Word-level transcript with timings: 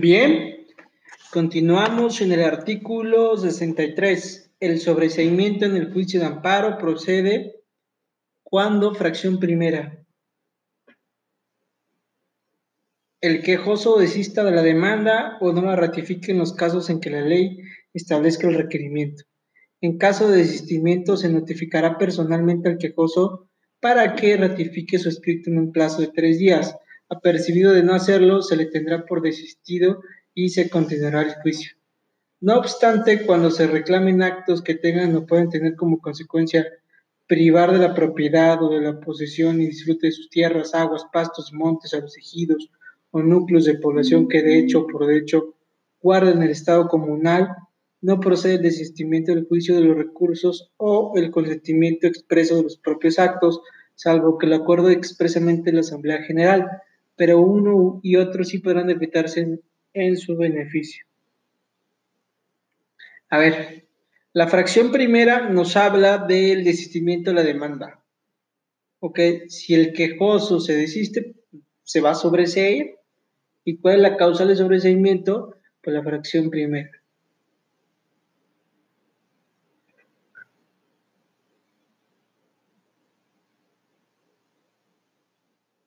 Bien, 0.00 0.66
continuamos 1.32 2.20
en 2.20 2.30
el 2.32 2.42
artículo 2.42 3.34
63. 3.34 4.52
El 4.60 4.78
sobreseimiento 4.78 5.64
en 5.64 5.74
el 5.74 5.90
juicio 5.90 6.20
de 6.20 6.26
amparo 6.26 6.76
procede 6.76 7.62
cuando 8.42 8.94
fracción 8.94 9.38
primera. 9.38 10.04
El 13.22 13.42
quejoso 13.42 13.98
desista 13.98 14.44
de 14.44 14.50
la 14.50 14.62
demanda 14.62 15.38
o 15.40 15.52
no 15.52 15.62
la 15.62 15.76
ratifique 15.76 16.32
en 16.32 16.38
los 16.38 16.52
casos 16.52 16.90
en 16.90 17.00
que 17.00 17.08
la 17.08 17.22
ley 17.22 17.56
establezca 17.94 18.48
el 18.48 18.54
requerimiento. 18.54 19.24
En 19.80 19.96
caso 19.96 20.28
de 20.28 20.38
desistimiento, 20.38 21.16
se 21.16 21.30
notificará 21.30 21.96
personalmente 21.96 22.68
al 22.68 22.76
quejoso 22.76 23.48
para 23.80 24.14
que 24.14 24.36
ratifique 24.36 24.98
su 24.98 25.08
escrito 25.08 25.48
en 25.48 25.58
un 25.58 25.72
plazo 25.72 26.02
de 26.02 26.08
tres 26.08 26.38
días. 26.38 26.76
Apercibido 27.08 27.72
de 27.72 27.82
no 27.82 27.94
hacerlo, 27.94 28.42
se 28.42 28.56
le 28.56 28.66
tendrá 28.66 29.04
por 29.04 29.22
desistido 29.22 30.02
y 30.34 30.50
se 30.50 30.68
continuará 30.68 31.22
el 31.22 31.34
juicio. 31.34 31.76
No 32.40 32.58
obstante, 32.58 33.24
cuando 33.24 33.50
se 33.50 33.66
reclamen 33.66 34.22
actos 34.22 34.62
que 34.62 34.74
tengan 34.74 35.14
o 35.16 35.26
pueden 35.26 35.48
tener 35.48 35.74
como 35.76 36.00
consecuencia 36.00 36.66
privar 37.26 37.72
de 37.72 37.78
la 37.78 37.94
propiedad 37.94 38.62
o 38.62 38.70
de 38.70 38.80
la 38.80 39.00
posesión 39.00 39.60
y 39.60 39.66
disfrute 39.66 40.08
de 40.08 40.12
sus 40.12 40.28
tierras, 40.30 40.74
aguas, 40.74 41.06
pastos, 41.12 41.52
montes 41.52 41.94
a 41.94 41.98
ejidos 41.98 42.70
o 43.10 43.22
núcleos 43.22 43.64
de 43.64 43.78
población 43.78 44.28
que 44.28 44.42
de 44.42 44.58
hecho 44.58 44.80
o 44.80 44.86
por 44.86 45.06
derecho 45.06 45.54
guarden 46.00 46.42
el 46.42 46.50
Estado 46.50 46.88
comunal, 46.88 47.48
no 48.00 48.20
procede 48.20 48.54
el 48.54 48.62
desistimiento 48.62 49.34
del 49.34 49.46
juicio 49.46 49.74
de 49.74 49.80
los 49.80 49.96
recursos 49.96 50.70
o 50.76 51.14
el 51.16 51.30
consentimiento 51.30 52.06
expreso 52.06 52.56
de 52.56 52.64
los 52.64 52.76
propios 52.76 53.18
actos, 53.18 53.60
salvo 53.94 54.38
que 54.38 54.46
el 54.46 54.52
acuerdo 54.52 54.90
expresamente 54.90 55.70
en 55.70 55.76
la 55.76 55.80
Asamblea 55.80 56.22
General, 56.22 56.68
pero 57.16 57.40
uno 57.40 58.00
y 58.02 58.16
otro 58.16 58.44
sí 58.44 58.58
podrán 58.58 58.86
decretarse 58.86 59.60
en, 59.94 60.16
su 60.16 60.36
beneficio. 60.36 61.04
A 63.30 63.38
ver, 63.38 63.86
la 64.32 64.46
fracción 64.46 64.92
primera 64.92 65.48
nos 65.48 65.76
habla 65.76 66.18
del 66.18 66.62
desistimiento 66.62 67.30
de 67.30 67.36
la 67.36 67.42
demanda. 67.42 68.02
Ok, 69.00 69.18
si 69.48 69.74
el 69.74 69.92
quejoso 69.92 70.60
se 70.60 70.76
desiste, 70.76 71.34
se 71.82 72.00
va 72.00 72.10
a 72.10 72.14
sobreseer. 72.14 72.98
¿Y 73.64 73.78
cuál 73.78 73.96
es 73.96 74.02
la 74.02 74.16
causa 74.16 74.44
de 74.44 74.54
sobreseimiento? 74.54 75.56
Pues 75.82 75.96
la 75.96 76.02
fracción 76.02 76.50
primera. 76.50 76.90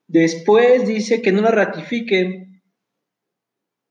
Después 0.09 0.87
dice 0.87 1.21
que 1.21 1.31
no 1.31 1.41
la 1.41 1.51
ratifique. 1.51 2.63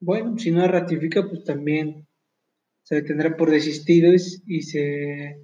Bueno, 0.00 0.36
si 0.36 0.50
no 0.50 0.58
la 0.58 0.66
ratifica, 0.66 1.28
pues 1.28 1.44
también 1.44 2.08
se 2.82 3.02
tendrá 3.02 3.36
por 3.36 3.52
desistidos 3.52 4.42
y 4.44 4.62
se 4.62 5.38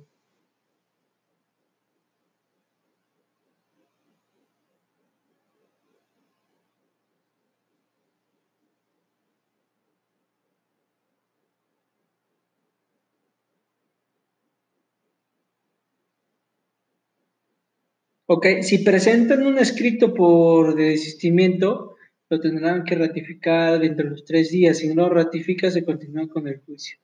Ok, 18.26 18.46
si 18.62 18.78
presentan 18.78 19.46
un 19.46 19.58
escrito 19.58 20.14
por 20.14 20.74
desistimiento, 20.76 21.96
lo 22.30 22.40
tendrán 22.40 22.84
que 22.84 22.94
ratificar 22.94 23.78
dentro 23.78 24.04
de 24.04 24.12
los 24.12 24.24
tres 24.24 24.50
días. 24.50 24.78
Si 24.78 24.94
no 24.94 25.10
ratifica, 25.10 25.70
se 25.70 25.84
continúa 25.84 26.26
con 26.28 26.48
el 26.48 26.60
juicio. 26.60 26.98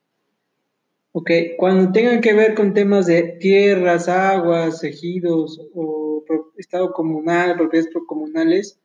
Ok, 1.12 1.30
cuando 1.58 1.92
tengan 1.92 2.20
que 2.20 2.32
ver 2.32 2.54
con 2.54 2.72
temas 2.72 3.06
de 3.06 3.22
tierras, 3.38 4.08
aguas, 4.08 4.82
ejidos 4.82 5.60
o 5.75 6.25
estado 6.56 6.92
comunal, 6.92 7.56
propiedades 7.56 7.92
comunales, 8.06 8.78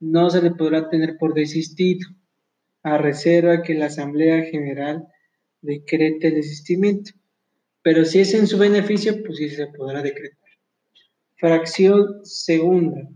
no 0.00 0.30
se 0.30 0.42
le 0.42 0.50
podrá 0.50 0.88
tener 0.88 1.16
por 1.18 1.34
desistido, 1.34 2.08
a 2.82 2.98
reserva 2.98 3.62
que 3.62 3.74
la 3.74 3.86
Asamblea 3.86 4.44
General 4.44 5.06
decrete 5.60 6.28
el 6.28 6.34
desistimiento. 6.36 7.12
Pero 7.82 8.04
si 8.04 8.20
es 8.20 8.34
en 8.34 8.46
su 8.46 8.58
beneficio, 8.58 9.22
pues 9.24 9.38
sí 9.38 9.50
se 9.50 9.66
podrá 9.68 10.02
decretar. 10.02 10.45
Fracción 11.38 12.24
segunda. 12.24 13.08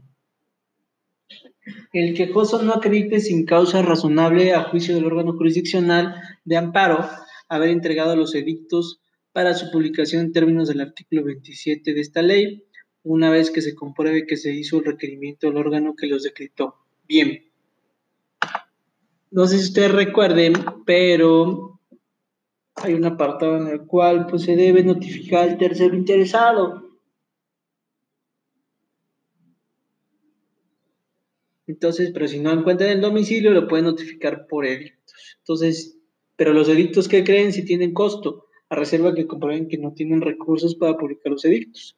El 1.93 2.15
quejoso 2.15 2.63
no 2.63 2.75
acredite 2.75 3.21
sin 3.21 3.47
causa 3.47 3.83
razonable 3.83 4.53
a 4.53 4.65
juicio 4.65 4.95
del 4.95 5.07
órgano 5.07 5.33
jurisdiccional 5.33 6.15
de 6.45 6.57
amparo 6.57 7.09
haber 7.49 7.71
entregado 7.71 8.17
los 8.17 8.35
edictos 8.35 9.01
para 9.33 9.55
su 9.55 9.71
publicación 9.71 10.23
en 10.23 10.33
términos 10.33 10.69
del 10.69 10.81
artículo 10.81 11.25
27 11.25 11.95
de 11.95 12.01
esta 12.01 12.21
ley, 12.23 12.65
una 13.03 13.31
vez 13.31 13.51
que 13.51 13.63
se 13.63 13.75
compruebe 13.75 14.27
que 14.27 14.37
se 14.37 14.53
hizo 14.53 14.79
el 14.79 14.85
requerimiento 14.85 15.47
del 15.47 15.57
órgano 15.57 15.95
que 15.97 16.07
los 16.07 16.23
decretó. 16.23 16.77
Bien. 17.09 17.45
No 19.31 19.47
sé 19.47 19.59
si 19.59 19.65
ustedes 19.65 19.93
recuerden, 19.93 20.55
pero 20.85 21.81
hay 22.75 22.95
un 22.95 23.05
apartado 23.05 23.57
en 23.57 23.69
el 23.69 23.87
cual 23.87 24.27
pues, 24.27 24.43
se 24.43 24.57
debe 24.57 24.83
notificar 24.83 25.49
al 25.49 25.59
tercero 25.59 25.95
interesado. 25.97 26.90
Entonces, 31.71 32.11
pero 32.13 32.27
si 32.27 32.41
no 32.41 32.53
encuentran 32.53 32.91
el 32.91 33.01
domicilio, 33.01 33.53
lo 33.53 33.69
pueden 33.69 33.87
notificar 33.87 34.47
por 34.49 34.67
edictos. 34.67 35.37
Entonces, 35.39 35.97
pero 36.35 36.53
los 36.53 36.69
edictos 36.69 37.07
que 37.07 37.23
creen 37.23 37.53
si 37.53 37.65
tienen 37.65 37.95
costo, 37.95 38.47
a 38.69 38.75
reserva 38.75 39.15
que 39.15 39.29
comprueben 39.29 39.69
que 39.69 39.79
no 39.79 39.93
tienen 39.93 40.21
recursos 40.21 40.75
para 40.75 40.97
publicar 40.97 41.33
los 41.33 41.45
edictos. 41.45 41.97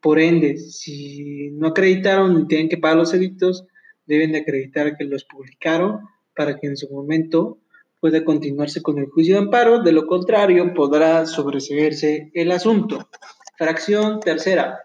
Por 0.00 0.20
ende, 0.20 0.56
si 0.56 1.50
no 1.52 1.68
acreditaron 1.68 2.40
y 2.40 2.46
tienen 2.46 2.68
que 2.68 2.78
pagar 2.78 2.96
los 2.96 3.12
edictos, 3.12 3.64
deben 4.06 4.32
de 4.32 4.38
acreditar 4.38 4.96
que 4.96 5.04
los 5.04 5.24
publicaron 5.24 6.00
para 6.36 6.58
que 6.58 6.68
en 6.68 6.76
su 6.76 6.88
momento 6.88 7.58
pueda 8.00 8.24
continuarse 8.24 8.82
con 8.82 8.98
el 8.98 9.06
juicio 9.06 9.34
de 9.34 9.42
amparo, 9.42 9.82
de 9.82 9.92
lo 9.92 10.06
contrario 10.06 10.74
podrá 10.74 11.26
sobreseguirse 11.26 12.30
el 12.34 12.52
asunto. 12.52 13.08
Fracción 13.58 14.20
tercera 14.20 14.78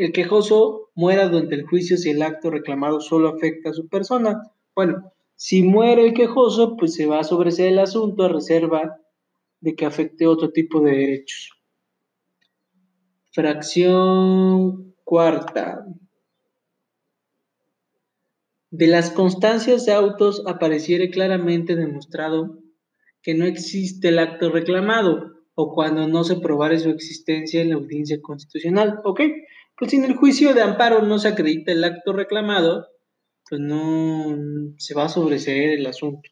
el 0.00 0.12
quejoso 0.12 0.88
muera 0.94 1.28
durante 1.28 1.54
el 1.54 1.66
juicio 1.66 1.98
si 1.98 2.08
el 2.08 2.22
acto 2.22 2.50
reclamado 2.50 3.02
solo 3.02 3.28
afecta 3.28 3.68
a 3.68 3.74
su 3.74 3.86
persona. 3.86 4.50
Bueno, 4.74 5.12
si 5.36 5.62
muere 5.62 6.06
el 6.06 6.14
quejoso, 6.14 6.78
pues 6.78 6.94
se 6.94 7.04
va 7.04 7.20
a 7.20 7.24
sobreseer 7.24 7.72
el 7.72 7.80
asunto 7.80 8.24
a 8.24 8.28
reserva 8.28 8.98
de 9.60 9.74
que 9.74 9.84
afecte 9.84 10.26
otro 10.26 10.52
tipo 10.52 10.80
de 10.80 10.92
derechos. 10.92 11.50
Fracción 13.30 14.94
cuarta. 15.04 15.84
De 18.70 18.86
las 18.86 19.10
constancias 19.10 19.84
de 19.84 19.92
autos 19.92 20.42
apareciere 20.46 21.10
claramente 21.10 21.76
demostrado 21.76 22.58
que 23.20 23.34
no 23.34 23.44
existe 23.44 24.08
el 24.08 24.18
acto 24.18 24.50
reclamado 24.50 25.34
o 25.54 25.74
cuando 25.74 26.08
no 26.08 26.24
se 26.24 26.36
probare 26.36 26.78
su 26.78 26.88
existencia 26.88 27.60
en 27.60 27.68
la 27.68 27.74
audiencia 27.74 28.18
constitucional. 28.22 29.00
¿Ok? 29.04 29.20
Pues 29.80 29.92
si 29.92 29.96
en 29.96 30.04
el 30.04 30.14
juicio 30.14 30.52
de 30.52 30.60
amparo 30.60 31.00
no 31.00 31.18
se 31.18 31.28
acredita 31.28 31.72
el 31.72 31.82
acto 31.82 32.12
reclamado, 32.12 32.88
pues 33.48 33.62
no 33.62 34.36
se 34.76 34.92
va 34.92 35.06
a 35.06 35.08
sobreseer 35.08 35.70
el 35.70 35.86
asunto. 35.86 36.28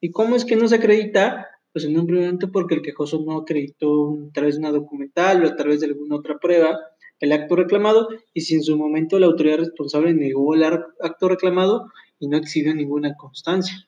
¿Y 0.00 0.12
cómo 0.12 0.34
es 0.34 0.46
que 0.46 0.56
no 0.56 0.66
se 0.66 0.76
acredita? 0.76 1.46
Pues 1.74 1.84
en 1.84 1.98
un 1.98 2.06
primer 2.06 2.24
momento 2.24 2.50
porque 2.50 2.76
el 2.76 2.80
quejoso 2.80 3.22
no 3.22 3.36
acreditó 3.36 4.14
a 4.30 4.32
través 4.32 4.54
de 4.54 4.60
una 4.60 4.70
documental 4.70 5.44
o 5.44 5.46
a 5.46 5.56
través 5.56 5.80
de 5.80 5.88
alguna 5.88 6.16
otra 6.16 6.38
prueba 6.38 6.78
el 7.20 7.32
acto 7.32 7.56
reclamado 7.56 8.08
y 8.32 8.40
si 8.40 8.54
en 8.54 8.62
su 8.62 8.78
momento 8.78 9.18
la 9.18 9.26
autoridad 9.26 9.58
responsable 9.58 10.14
negó 10.14 10.54
el 10.54 10.64
acto 10.64 11.28
reclamado 11.28 11.92
y 12.18 12.28
no 12.28 12.38
exhibió 12.38 12.74
ninguna 12.74 13.14
constancia. 13.14 13.86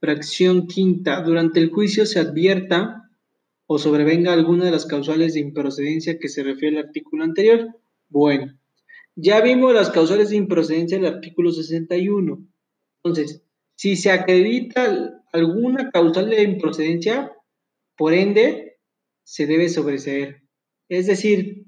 Fracción 0.00 0.66
quinta. 0.66 1.22
Durante 1.22 1.60
el 1.60 1.70
juicio 1.70 2.06
se 2.06 2.18
advierta 2.18 3.07
o 3.70 3.78
sobrevenga 3.78 4.32
alguna 4.32 4.64
de 4.64 4.70
las 4.70 4.86
causales 4.86 5.34
de 5.34 5.40
improcedencia 5.40 6.18
que 6.18 6.30
se 6.30 6.42
refiere 6.42 6.78
al 6.78 6.86
artículo 6.86 7.22
anterior. 7.22 7.68
Bueno, 8.08 8.58
ya 9.14 9.42
vimos 9.42 9.74
las 9.74 9.90
causales 9.90 10.30
de 10.30 10.36
improcedencia 10.36 10.96
del 10.96 11.14
artículo 11.14 11.52
61. 11.52 12.48
Entonces, 13.04 13.42
si 13.76 13.96
se 13.96 14.10
acredita 14.10 15.22
alguna 15.34 15.90
causal 15.90 16.30
de 16.30 16.42
improcedencia, 16.42 17.30
por 17.94 18.14
ende, 18.14 18.78
se 19.22 19.46
debe 19.46 19.68
sobreseer. 19.68 20.42
Es 20.88 21.06
decir, 21.06 21.66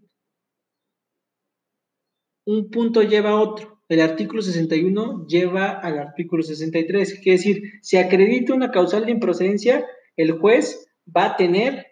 un 2.46 2.70
punto 2.70 3.02
lleva 3.02 3.30
a 3.30 3.40
otro. 3.40 3.82
El 3.90 4.00
artículo 4.00 4.40
61 4.40 5.26
lleva 5.26 5.68
al 5.68 5.98
artículo 5.98 6.42
63. 6.42 7.20
Quiere 7.20 7.36
decir, 7.36 7.62
si 7.82 7.98
acredita 7.98 8.54
una 8.54 8.70
causal 8.70 9.04
de 9.04 9.12
improcedencia, 9.12 9.86
el 10.16 10.32
juez 10.32 10.90
va 11.14 11.26
a 11.26 11.36
tener 11.36 11.89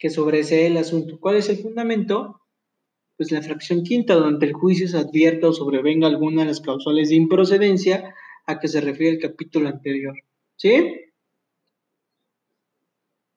que 0.00 0.10
sobresee 0.10 0.66
el 0.66 0.78
asunto. 0.78 1.20
¿Cuál 1.20 1.36
es 1.36 1.50
el 1.50 1.58
fundamento? 1.58 2.40
Pues 3.18 3.30
la 3.30 3.42
fracción 3.42 3.82
quinta, 3.84 4.14
durante 4.14 4.46
el 4.46 4.54
juicio 4.54 4.88
se 4.88 4.96
advierta 4.96 5.48
o 5.48 5.52
sobrevenga 5.52 6.08
alguna 6.08 6.42
de 6.42 6.48
las 6.48 6.60
causales 6.60 7.10
de 7.10 7.16
improcedencia 7.16 8.14
a 8.46 8.58
que 8.58 8.66
se 8.66 8.80
refiere 8.80 9.16
el 9.16 9.20
capítulo 9.20 9.68
anterior. 9.68 10.16
¿Sí? 10.56 10.94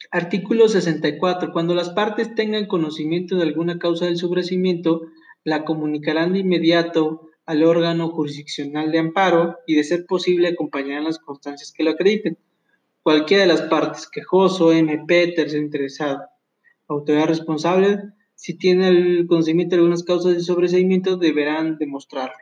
Artículo 0.09 0.69
64. 0.69 1.51
Cuando 1.51 1.75
las 1.75 1.89
partes 1.89 2.33
tengan 2.33 2.65
conocimiento 2.65 3.35
de 3.35 3.43
alguna 3.43 3.77
causa 3.77 4.05
del 4.05 4.17
sobrecimiento, 4.17 5.01
la 5.43 5.65
comunicarán 5.65 6.31
de 6.31 6.39
inmediato 6.39 7.29
al 7.45 7.63
órgano 7.65 8.07
jurisdiccional 8.09 8.89
de 8.91 8.99
amparo 8.99 9.57
y, 9.67 9.75
de 9.75 9.83
ser 9.83 10.05
posible, 10.05 10.47
acompañarán 10.47 11.03
las 11.03 11.19
constancias 11.19 11.73
que 11.75 11.83
lo 11.83 11.91
acrediten. 11.91 12.37
Cualquiera 13.01 13.43
de 13.43 13.49
las 13.49 13.63
partes, 13.63 14.07
quejoso, 14.07 14.71
MP, 14.71 15.33
tercero 15.35 15.61
interesado, 15.61 16.21
autoridad 16.87 17.27
responsable, 17.27 17.99
si 18.35 18.57
tiene 18.57 18.89
el 18.89 19.27
conocimiento 19.27 19.75
de 19.75 19.81
algunas 19.81 20.03
causas 20.03 20.33
de 20.33 20.41
sobreseimiento, 20.41 21.17
deberán 21.17 21.77
demostrarlo. 21.77 22.35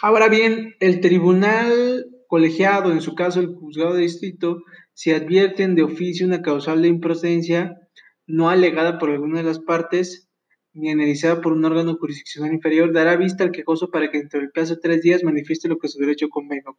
Ahora 0.00 0.28
bien, 0.28 0.74
el 0.80 1.00
tribunal 1.00 2.06
colegiado, 2.26 2.90
en 2.90 3.00
su 3.00 3.14
caso 3.14 3.38
el 3.38 3.54
juzgado 3.54 3.94
de 3.94 4.02
distrito, 4.02 4.62
si 4.94 5.12
advierten 5.12 5.76
de 5.76 5.84
oficio 5.84 6.26
una 6.26 6.42
causal 6.42 6.82
de 6.82 6.88
improcedencia 6.88 7.78
no 8.26 8.50
alegada 8.50 8.98
por 8.98 9.10
alguna 9.10 9.38
de 9.38 9.44
las 9.44 9.60
partes 9.60 10.28
ni 10.74 10.90
analizada 10.90 11.40
por 11.40 11.52
un 11.52 11.64
órgano 11.64 11.96
jurisdiccional 11.96 12.52
inferior, 12.52 12.92
dará 12.92 13.16
vista 13.16 13.44
al 13.44 13.52
quejoso 13.52 13.90
para 13.90 14.10
que 14.10 14.18
dentro 14.18 14.40
del 14.40 14.50
plazo 14.50 14.74
de 14.74 14.80
tres 14.80 15.02
días 15.02 15.22
manifieste 15.22 15.68
lo 15.68 15.78
que 15.78 15.88
su 15.88 15.98
derecho 15.98 16.30
convenga. 16.30 16.72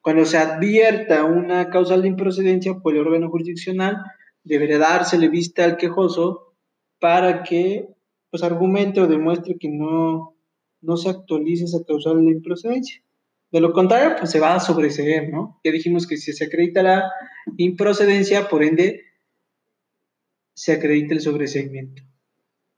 Cuando 0.00 0.24
se 0.24 0.38
advierta 0.38 1.24
una 1.24 1.70
causal 1.70 2.02
de 2.02 2.08
improcedencia 2.08 2.74
por 2.74 2.94
el 2.94 3.06
órgano 3.06 3.30
jurisdiccional, 3.30 3.98
deberá 4.44 4.78
dársele 4.78 5.28
vista 5.28 5.64
al 5.64 5.76
quejoso 5.76 6.54
para 6.98 7.42
que 7.42 7.88
pues 8.30 8.42
argumente 8.42 9.00
o 9.00 9.06
demuestre 9.06 9.56
que 9.58 9.68
no 9.68 10.34
no 10.80 10.96
se 10.96 11.08
actualiza 11.08 11.64
esa 11.64 11.84
causal 11.84 12.24
de 12.24 12.32
improcedencia. 12.32 13.02
De 13.50 13.60
lo 13.60 13.72
contrario, 13.72 14.16
pues 14.18 14.30
se 14.30 14.40
va 14.40 14.54
a 14.54 14.60
sobreseer, 14.60 15.30
¿no? 15.30 15.60
Ya 15.64 15.72
dijimos 15.72 16.06
que 16.06 16.16
si 16.16 16.32
se 16.32 16.44
acredita 16.44 16.82
la 16.82 17.10
improcedencia, 17.56 18.48
por 18.48 18.62
ende, 18.62 19.04
se 20.54 20.72
acredita 20.72 21.14
el 21.14 21.20
sobreseimiento. 21.20 22.02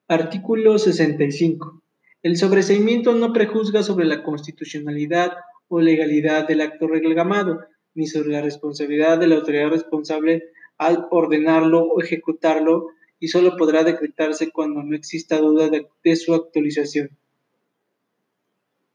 Artículo 0.06 0.78
65. 0.78 1.82
El 2.23 2.37
sobreseimiento 2.37 3.14
no 3.14 3.32
prejuzga 3.32 3.82
sobre 3.82 4.06
la 4.06 4.23
constitucionalidad 4.23 5.32
o 5.70 5.81
legalidad 5.81 6.46
del 6.46 6.61
acto 6.61 6.87
reclamado, 6.87 7.61
ni 7.94 8.06
sobre 8.06 8.28
la 8.28 8.43
responsabilidad 8.43 9.19
de 9.19 9.28
la 9.28 9.37
autoridad 9.37 9.70
responsable 9.70 10.44
al 10.76 11.06
ordenarlo 11.11 11.84
o 11.84 12.02
ejecutarlo, 12.02 12.88
y 13.19 13.28
solo 13.28 13.56
podrá 13.56 13.84
decretarse 13.84 14.50
cuando 14.50 14.82
no 14.82 14.94
exista 14.94 15.38
duda 15.38 15.70
de 15.70 16.17
su 16.17 16.34
actualización. 16.34 17.17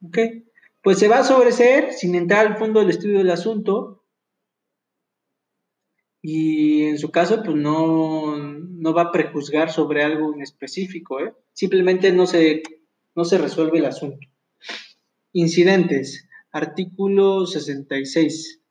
¿Ok? 0.04 0.18
Pues 0.86 1.00
se 1.00 1.08
va 1.08 1.20
a 1.20 1.24
sobreseer 1.24 1.94
sin 1.94 2.14
entrar 2.14 2.46
al 2.46 2.58
fondo 2.58 2.80
del 2.80 2.92
estudio 2.92 3.18
del 3.18 3.32
asunto. 3.32 4.04
Y 6.22 6.84
en 6.84 7.00
su 7.00 7.10
caso, 7.10 7.42
pues 7.44 7.56
no, 7.56 8.38
no 8.38 8.94
va 8.94 9.04
a 9.04 9.12
prejuzgar 9.12 9.72
sobre 9.72 10.04
algo 10.04 10.34
en 10.34 10.42
específico. 10.42 11.20
¿eh? 11.20 11.34
Simplemente 11.54 12.12
no 12.12 12.28
se, 12.28 12.62
no 13.16 13.26
se 13.26 13.38
resuelve 13.38 13.80
el 13.80 13.86
asunto. 13.86 14.28
Incidentes. 15.34 16.28
Artículo 16.56 17.46
66. 17.46 18.62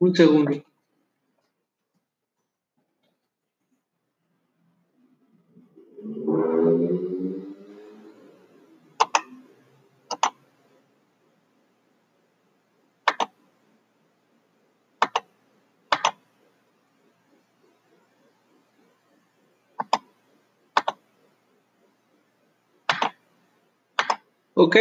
Un 0.00 0.14
segundo. 0.14 0.64
Ok. 24.54 24.76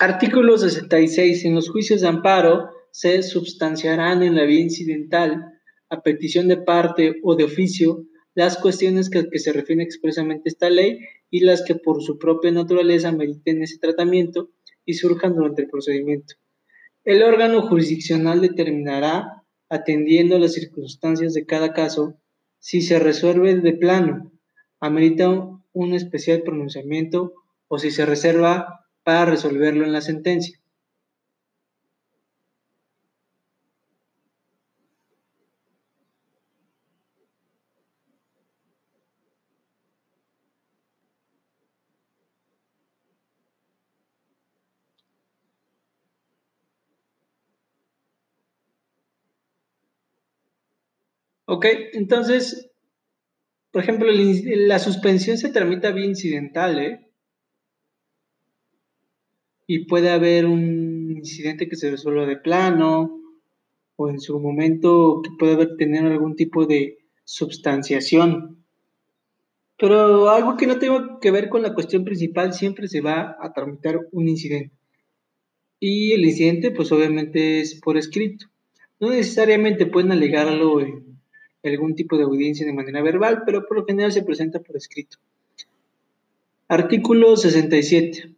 Artículo 0.00 0.58
66. 0.58 1.44
En 1.44 1.54
los 1.54 1.70
juicios 1.70 2.00
de 2.00 2.08
amparo, 2.08 2.81
se 2.92 3.22
substanciarán 3.22 4.22
en 4.22 4.36
la 4.36 4.44
vía 4.44 4.60
incidental, 4.60 5.58
a 5.88 6.02
petición 6.02 6.46
de 6.46 6.58
parte 6.58 7.16
o 7.22 7.34
de 7.34 7.44
oficio, 7.44 8.04
las 8.34 8.56
cuestiones 8.56 9.10
que, 9.10 9.26
se 9.38 9.52
refiere 9.52 9.82
expresamente 9.82 10.48
esta 10.48 10.70
ley 10.70 11.00
y 11.30 11.40
las 11.40 11.62
que 11.62 11.74
por 11.74 12.02
su 12.02 12.18
propia 12.18 12.50
naturaleza 12.50 13.10
meriten 13.10 13.62
ese 13.62 13.78
tratamiento 13.78 14.50
y 14.84 14.94
surjan 14.94 15.34
durante 15.34 15.62
el 15.62 15.68
procedimiento. 15.68 16.34
El 17.04 17.22
órgano 17.22 17.62
jurisdiccional 17.62 18.40
determinará, 18.40 19.42
atendiendo 19.68 20.38
las 20.38 20.52
circunstancias 20.52 21.34
de 21.34 21.46
cada 21.46 21.72
caso, 21.72 22.14
si 22.58 22.82
se 22.82 22.98
resuelve 22.98 23.56
de 23.56 23.72
plano, 23.72 24.32
amerita 24.80 25.28
un 25.72 25.94
especial 25.94 26.42
pronunciamiento 26.42 27.32
o 27.68 27.78
si 27.78 27.90
se 27.90 28.04
reserva 28.06 28.86
para 29.02 29.24
resolverlo 29.24 29.84
en 29.84 29.92
la 29.92 30.00
sentencia. 30.00 30.61
Ok, 51.54 51.66
entonces, 51.92 52.70
por 53.72 53.82
ejemplo, 53.82 54.08
la 54.10 54.78
suspensión 54.78 55.36
se 55.36 55.50
tramita 55.50 55.90
vía 55.90 56.06
incidental, 56.06 56.78
¿eh? 56.78 57.10
Y 59.66 59.84
puede 59.84 60.08
haber 60.08 60.46
un 60.46 61.14
incidente 61.14 61.68
que 61.68 61.76
se 61.76 61.90
resuelva 61.90 62.24
de 62.24 62.38
plano, 62.38 63.20
o 63.96 64.08
en 64.08 64.18
su 64.18 64.40
momento 64.40 65.20
que 65.22 65.28
puede 65.38 65.52
haber 65.52 65.76
tener 65.76 66.06
algún 66.06 66.36
tipo 66.36 66.64
de 66.64 67.00
substanciación. 67.24 68.64
Pero 69.76 70.30
algo 70.30 70.56
que 70.56 70.66
no 70.66 70.78
tenga 70.78 71.18
que 71.20 71.30
ver 71.30 71.50
con 71.50 71.60
la 71.60 71.74
cuestión 71.74 72.02
principal, 72.02 72.54
siempre 72.54 72.88
se 72.88 73.02
va 73.02 73.36
a 73.38 73.52
tramitar 73.52 74.00
un 74.12 74.26
incidente. 74.26 74.74
Y 75.78 76.12
el 76.12 76.24
incidente, 76.24 76.70
pues 76.70 76.90
obviamente 76.92 77.60
es 77.60 77.78
por 77.78 77.98
escrito. 77.98 78.46
No 78.98 79.10
necesariamente 79.10 79.84
pueden 79.84 80.12
alegarlo 80.12 80.80
en 80.80 81.01
algún 81.64 81.94
tipo 81.94 82.16
de 82.16 82.24
audiencia 82.24 82.66
de 82.66 82.72
manera 82.72 83.02
verbal, 83.02 83.42
pero 83.46 83.66
por 83.66 83.78
lo 83.78 83.84
general 83.84 84.12
se 84.12 84.22
presenta 84.22 84.60
por 84.60 84.76
escrito. 84.76 85.18
Artículo 86.68 87.36
67. 87.36 88.34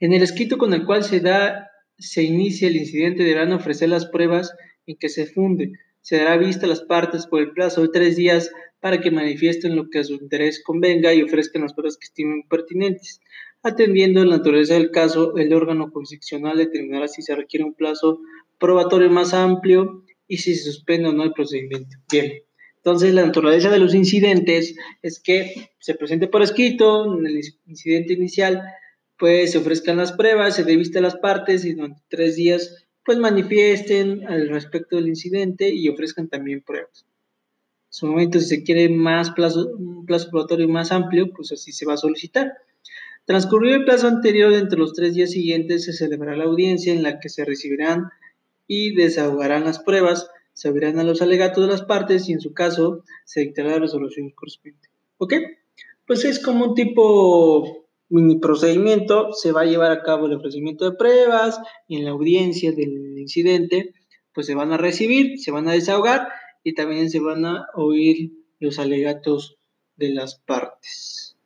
En 0.00 0.12
el 0.12 0.22
escrito 0.22 0.58
con 0.58 0.72
el 0.74 0.84
cual 0.84 1.04
se 1.04 1.20
da 1.20 1.70
se 2.00 2.22
inicia 2.22 2.68
el 2.68 2.76
incidente 2.76 3.22
deberán 3.22 3.52
ofrecer 3.52 3.90
las 3.90 4.06
pruebas 4.06 4.54
en 4.86 4.96
que 4.96 5.10
se 5.10 5.26
funde. 5.26 5.72
Se 6.00 6.16
dará 6.16 6.38
vista 6.38 6.64
a 6.64 6.68
las 6.68 6.80
partes 6.80 7.26
por 7.26 7.40
el 7.40 7.52
plazo 7.52 7.82
de 7.82 7.88
tres 7.88 8.16
días 8.16 8.50
para 8.80 9.00
que 9.00 9.10
manifiesten 9.10 9.76
lo 9.76 9.90
que 9.90 9.98
a 9.98 10.04
su 10.04 10.14
interés 10.14 10.62
convenga 10.64 11.12
y 11.12 11.22
ofrezcan 11.22 11.62
las 11.62 11.74
pruebas 11.74 11.98
que 11.98 12.06
estimen 12.06 12.44
pertinentes. 12.48 13.20
Atendiendo 13.62 14.24
la 14.24 14.38
naturaleza 14.38 14.74
del 14.74 14.90
caso, 14.90 15.36
el 15.36 15.52
órgano 15.52 15.90
jurisdiccional 15.90 16.56
determinará 16.56 17.06
si 17.06 17.20
se 17.20 17.36
requiere 17.36 17.64
un 17.64 17.74
plazo 17.74 18.20
probatorio 18.58 19.10
más 19.10 19.34
amplio 19.34 20.02
y 20.30 20.36
si 20.36 20.54
se 20.54 20.70
suspende 20.70 21.08
o 21.08 21.12
no 21.12 21.24
el 21.24 21.32
procedimiento. 21.32 21.98
Bien, 22.10 22.32
entonces 22.76 23.12
la 23.12 23.26
naturaleza 23.26 23.68
de 23.68 23.80
los 23.80 23.94
incidentes 23.94 24.76
es 25.02 25.20
que 25.20 25.72
se 25.80 25.94
presente 25.94 26.28
por 26.28 26.42
escrito 26.42 27.18
en 27.18 27.26
el 27.26 27.40
incidente 27.66 28.12
inicial, 28.12 28.62
pues 29.18 29.50
se 29.50 29.58
ofrezcan 29.58 29.96
las 29.96 30.12
pruebas, 30.12 30.54
se 30.54 30.62
dé 30.62 30.76
vista 30.76 31.00
a 31.00 31.02
las 31.02 31.16
partes 31.16 31.64
y 31.64 31.74
durante 31.74 32.00
tres 32.08 32.36
días 32.36 32.86
pues 33.04 33.18
manifiesten 33.18 34.24
al 34.28 34.48
respecto 34.48 34.94
del 34.94 35.08
incidente 35.08 35.68
y 35.68 35.88
ofrezcan 35.88 36.28
también 36.28 36.62
pruebas. 36.62 37.04
su 37.88 38.06
momento, 38.06 38.38
si 38.38 38.46
se 38.46 38.62
quiere 38.62 38.88
más 38.88 39.32
plazo, 39.32 39.68
un 39.76 40.06
plazo 40.06 40.30
probatorio 40.30 40.68
más 40.68 40.92
amplio, 40.92 41.32
pues 41.32 41.50
así 41.50 41.72
se 41.72 41.86
va 41.86 41.94
a 41.94 41.96
solicitar. 41.96 42.52
Transcurrido 43.24 43.78
el 43.78 43.84
plazo 43.84 44.06
anterior, 44.06 44.52
entre 44.52 44.78
los 44.78 44.92
tres 44.92 45.14
días 45.14 45.32
siguientes 45.32 45.86
se 45.86 45.92
celebrará 45.92 46.36
la 46.36 46.44
audiencia 46.44 46.92
en 46.92 47.02
la 47.02 47.18
que 47.18 47.28
se 47.28 47.44
recibirán 47.44 48.10
y 48.72 48.94
desahogarán 48.94 49.64
las 49.64 49.80
pruebas, 49.80 50.30
se 50.52 50.68
abrirán 50.68 51.00
a 51.00 51.02
los 51.02 51.22
alegatos 51.22 51.64
de 51.64 51.72
las 51.72 51.82
partes 51.82 52.28
y 52.28 52.34
en 52.34 52.40
su 52.40 52.54
caso 52.54 53.02
se 53.24 53.40
dictará 53.40 53.70
la 53.70 53.80
resolución 53.80 54.30
correspondiente. 54.30 54.88
¿Ok? 55.18 55.34
Pues 56.06 56.24
es 56.24 56.38
como 56.38 56.66
un 56.66 56.74
tipo 56.76 57.88
mini 58.10 58.38
procedimiento, 58.38 59.32
se 59.32 59.50
va 59.50 59.62
a 59.62 59.64
llevar 59.64 59.90
a 59.90 60.04
cabo 60.04 60.26
el 60.26 60.34
ofrecimiento 60.34 60.88
de 60.88 60.96
pruebas 60.96 61.58
y 61.88 61.96
en 61.96 62.04
la 62.04 62.12
audiencia 62.12 62.70
del 62.70 63.18
incidente, 63.18 63.92
pues 64.32 64.46
se 64.46 64.54
van 64.54 64.72
a 64.72 64.76
recibir, 64.76 65.40
se 65.40 65.50
van 65.50 65.66
a 65.66 65.72
desahogar 65.72 66.28
y 66.62 66.74
también 66.74 67.10
se 67.10 67.18
van 67.18 67.44
a 67.44 67.66
oír 67.74 68.30
los 68.60 68.78
alegatos 68.78 69.56
de 69.96 70.10
las 70.10 70.38
partes. 70.38 71.36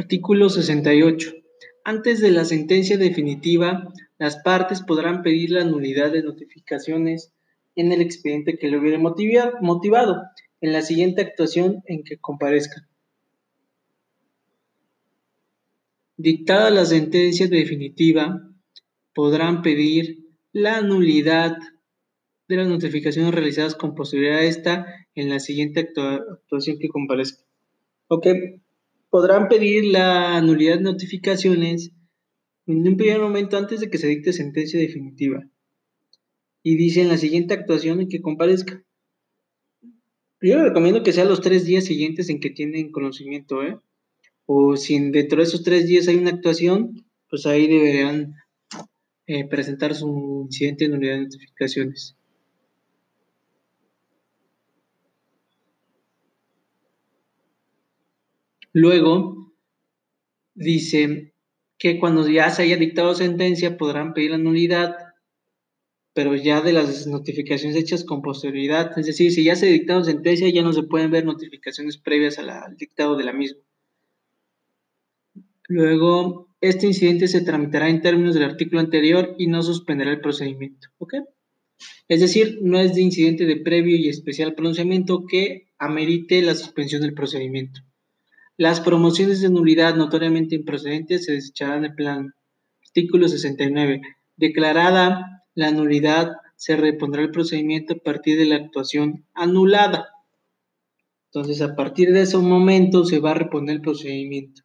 Artículo 0.00 0.48
68. 0.48 1.34
Antes 1.84 2.22
de 2.22 2.30
la 2.30 2.46
sentencia 2.46 2.96
definitiva, 2.96 3.92
las 4.16 4.38
partes 4.38 4.80
podrán 4.80 5.22
pedir 5.22 5.50
la 5.50 5.64
nulidad 5.64 6.10
de 6.10 6.22
notificaciones 6.22 7.34
en 7.76 7.92
el 7.92 8.00
expediente 8.00 8.56
que 8.56 8.70
le 8.70 8.78
hubiera 8.78 8.98
motivado 8.98 10.22
en 10.62 10.72
la 10.72 10.80
siguiente 10.80 11.20
actuación 11.20 11.82
en 11.84 12.02
que 12.02 12.16
comparezcan. 12.16 12.88
Dictada 16.16 16.70
la 16.70 16.86
sentencia 16.86 17.46
definitiva, 17.46 18.50
podrán 19.14 19.60
pedir 19.60 20.30
la 20.52 20.80
nulidad 20.80 21.58
de 22.48 22.56
las 22.56 22.68
notificaciones 22.68 23.34
realizadas 23.34 23.74
con 23.74 23.94
posterioridad 23.94 24.38
a 24.38 24.44
esta 24.44 24.86
en 25.14 25.28
la 25.28 25.40
siguiente 25.40 25.80
actuación 25.80 26.78
que 26.78 26.88
comparezca. 26.88 27.44
Ok, 28.08 28.28
podrán 29.10 29.48
pedir 29.48 29.84
la 29.84 30.40
nulidad 30.40 30.76
de 30.76 30.84
notificaciones 30.84 31.92
en 32.66 32.86
un 32.86 32.96
primer 32.96 33.20
momento 33.20 33.56
antes 33.58 33.80
de 33.80 33.90
que 33.90 33.98
se 33.98 34.06
dicte 34.06 34.32
sentencia 34.32 34.78
definitiva. 34.78 35.44
Y 36.62 36.76
dice 36.76 37.02
en 37.02 37.08
la 37.08 37.18
siguiente 37.18 37.54
actuación 37.54 38.00
en 38.00 38.08
que 38.08 38.20
comparezca. 38.20 38.82
Yo 40.40 40.62
recomiendo 40.62 41.02
que 41.02 41.12
sea 41.12 41.24
los 41.24 41.40
tres 41.40 41.64
días 41.64 41.84
siguientes 41.84 42.30
en 42.30 42.40
que 42.40 42.50
tienen 42.50 42.92
conocimiento, 42.92 43.62
¿eh? 43.62 43.78
O 44.46 44.76
si 44.76 44.98
dentro 45.10 45.38
de 45.38 45.44
esos 45.44 45.62
tres 45.62 45.86
días 45.86 46.08
hay 46.08 46.16
una 46.16 46.30
actuación, 46.30 47.04
pues 47.28 47.46
ahí 47.46 47.66
deberán 47.66 48.34
eh, 49.26 49.46
presentar 49.48 49.94
su 49.94 50.42
incidente 50.46 50.84
de 50.84 50.90
nulidad 50.90 51.14
de 51.16 51.22
notificaciones. 51.22 52.16
Luego, 58.72 59.52
dice 60.54 61.34
que 61.78 61.98
cuando 61.98 62.28
ya 62.28 62.50
se 62.50 62.62
haya 62.62 62.76
dictado 62.76 63.14
sentencia 63.14 63.76
podrán 63.76 64.12
pedir 64.12 64.32
la 64.32 64.38
nulidad, 64.38 64.96
pero 66.12 66.34
ya 66.36 66.60
de 66.60 66.72
las 66.72 67.06
notificaciones 67.06 67.76
hechas 67.76 68.04
con 68.04 68.22
posterioridad. 68.22 68.98
Es 68.98 69.06
decir, 69.06 69.32
si 69.32 69.44
ya 69.44 69.56
se 69.56 69.66
dictado 69.66 70.04
sentencia, 70.04 70.48
ya 70.50 70.62
no 70.62 70.72
se 70.72 70.82
pueden 70.82 71.10
ver 71.10 71.24
notificaciones 71.24 71.98
previas 71.98 72.38
al 72.38 72.76
dictado 72.76 73.16
de 73.16 73.24
la 73.24 73.32
misma. 73.32 73.62
Luego, 75.68 76.48
este 76.60 76.86
incidente 76.86 77.28
se 77.28 77.42
tramitará 77.42 77.88
en 77.88 78.02
términos 78.02 78.34
del 78.34 78.44
artículo 78.44 78.80
anterior 78.80 79.34
y 79.38 79.46
no 79.46 79.62
suspenderá 79.62 80.10
el 80.10 80.20
procedimiento. 80.20 80.88
¿Ok? 80.98 81.14
Es 82.08 82.20
decir, 82.20 82.58
no 82.60 82.78
es 82.80 82.94
de 82.94 83.02
incidente 83.02 83.46
de 83.46 83.56
previo 83.56 83.96
y 83.96 84.08
especial 84.08 84.54
pronunciamiento 84.54 85.24
que 85.26 85.68
amerite 85.78 86.42
la 86.42 86.54
suspensión 86.54 87.02
del 87.02 87.14
procedimiento. 87.14 87.80
Las 88.60 88.82
promociones 88.82 89.40
de 89.40 89.48
nulidad 89.48 89.94
notoriamente 89.94 90.54
improcedentes 90.54 91.24
se 91.24 91.32
desecharán 91.32 91.80
de 91.80 91.92
plan. 91.92 92.34
Artículo 92.84 93.26
69. 93.26 94.02
Declarada 94.36 95.46
la 95.54 95.70
nulidad, 95.70 96.32
se 96.56 96.76
repondrá 96.76 97.22
el 97.22 97.30
procedimiento 97.30 97.94
a 97.94 97.96
partir 97.96 98.38
de 98.38 98.44
la 98.44 98.56
actuación 98.56 99.24
anulada. 99.32 100.10
Entonces, 101.28 101.62
a 101.62 101.74
partir 101.74 102.12
de 102.12 102.20
ese 102.20 102.36
momento 102.36 103.06
se 103.06 103.18
va 103.18 103.30
a 103.30 103.34
reponer 103.34 103.76
el 103.76 103.80
procedimiento. 103.80 104.60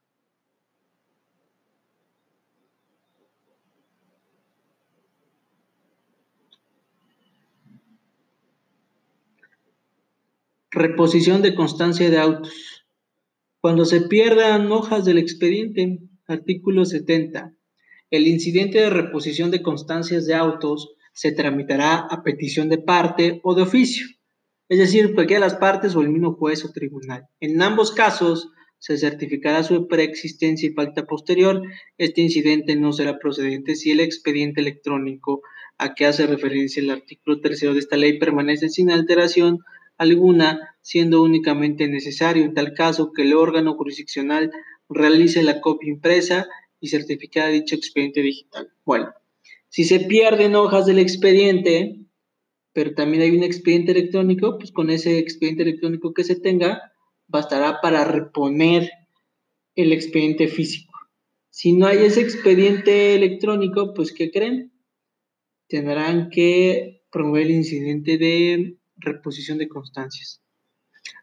Reposición 10.70 11.42
de 11.42 11.56
constancia 11.56 12.10
de 12.10 12.18
autos. 12.18 12.75
Cuando 13.66 13.86
se 13.86 14.02
pierdan 14.02 14.72
hojas 14.72 15.06
del 15.06 15.18
expediente, 15.18 15.98
artículo 16.28 16.86
70, 16.86 17.52
el 18.12 18.28
incidente 18.28 18.78
de 18.78 18.92
reposición 18.92 19.50
de 19.50 19.64
constancias 19.64 20.28
de 20.28 20.36
autos 20.36 20.94
se 21.14 21.32
tramitará 21.32 21.96
a 21.98 22.22
petición 22.22 22.70
de 22.70 22.78
parte 22.78 23.40
o 23.44 23.56
de 23.56 23.64
oficio, 23.64 24.06
es 24.70 24.78
decir, 24.78 25.16
cualquiera 25.16 25.44
de 25.44 25.52
las 25.52 25.60
partes 25.60 25.96
o 25.96 26.02
el 26.02 26.10
mismo 26.10 26.36
juez 26.36 26.64
o 26.64 26.72
tribunal. 26.72 27.26
En 27.40 27.60
ambos 27.60 27.92
casos, 27.92 28.50
se 28.78 29.00
certificará 29.00 29.64
su 29.64 29.88
preexistencia 29.88 30.70
y 30.70 30.74
falta 30.74 31.08
posterior. 31.08 31.64
Este 31.98 32.22
incidente 32.22 32.76
no 32.76 32.94
será 32.94 33.18
procedente 33.18 33.76
si 33.76 33.90
el 33.90 34.00
expediente 34.00 34.62
electrónico 34.62 35.42
a 35.80 35.96
que 35.96 36.06
hace 36.06 36.28
referencia 36.28 36.84
el 36.84 36.92
artículo 36.92 37.42
tercero 37.42 37.74
de 37.74 37.80
esta 37.80 37.98
ley 37.98 38.20
permanece 38.20 38.70
sin 38.70 38.92
alteración 38.92 39.58
alguna, 39.98 40.75
siendo 40.86 41.24
únicamente 41.24 41.88
necesario 41.88 42.44
en 42.44 42.54
tal 42.54 42.76
caso 42.76 43.12
que 43.12 43.24
el 43.24 43.34
órgano 43.34 43.74
jurisdiccional 43.74 44.52
realice 44.88 45.42
la 45.42 45.60
copia 45.60 45.90
impresa 45.90 46.48
y 46.80 46.90
certificada 46.90 47.48
dicho 47.48 47.74
expediente 47.74 48.22
digital. 48.22 48.72
Bueno, 48.86 49.12
si 49.68 49.84
se 49.84 50.02
pierden 50.02 50.54
hojas 50.54 50.86
del 50.86 51.00
expediente, 51.00 52.02
pero 52.72 52.94
también 52.94 53.24
hay 53.24 53.36
un 53.36 53.42
expediente 53.42 53.94
electrónico, 53.94 54.60
pues 54.60 54.72
con 54.72 54.92
ese 54.92 55.18
expediente 55.18 55.64
electrónico 55.64 56.14
que 56.14 56.24
se 56.24 56.40
tenga, 56.40 56.94
bastará 57.26 57.82
para 57.82 58.04
reponer 58.04 58.88
el 59.74 59.92
expediente 59.92 60.48
físico. 60.48 60.94
Si 61.50 61.74
no 61.74 61.88
hay 61.88 62.06
ese 62.06 62.22
expediente 62.22 63.16
electrónico, 63.16 63.96
pues 63.96 64.14
¿qué 64.14 64.30
creen? 64.30 64.72
Tendrán 65.68 66.30
que 66.30 67.02
promover 67.10 67.48
el 67.48 67.52
incidente 67.54 68.20
de 68.20 68.78
reposición 68.98 69.58
de 69.58 69.68
constancias. 69.68 70.45